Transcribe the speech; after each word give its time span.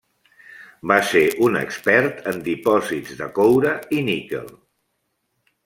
Va 0.91 0.95
ser 1.09 1.21
un 1.47 1.59
expert 1.59 2.25
en 2.33 2.41
dipòsits 2.49 3.21
de 3.21 3.29
coure 3.39 3.77
i 3.99 4.03
níquel. 4.11 4.51